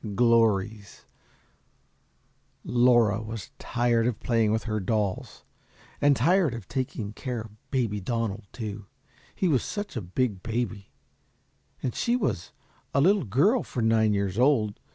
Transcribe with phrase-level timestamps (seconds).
[0.15, 1.05] Glories
[2.63, 5.43] Laura was tired of playing with her dolls,
[6.01, 8.87] and tired of taking care of Baby Donald, too,
[9.35, 10.87] he was such a big baby,
[11.83, 12.51] and she was
[12.95, 14.79] a little girl for nine years old.